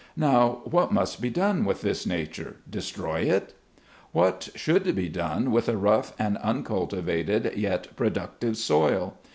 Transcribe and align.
Now, 0.17 0.61
what 0.65 0.91
must 0.91 1.21
be 1.21 1.29
done 1.29 1.63
with 1.63 1.81
this 1.81 2.07
nature? 2.07 2.55
destroy 2.67 3.19
it? 3.19 3.53
What 4.13 4.49
should 4.55 4.95
be 4.95 5.09
done 5.09 5.51
with 5.51 5.69
a 5.69 5.77
rough 5.77 6.15
and 6.17 6.37
uncul 6.37 6.89
tivated, 6.89 7.55
yet 7.55 7.95
productive 7.95 8.57
soil 8.57 9.19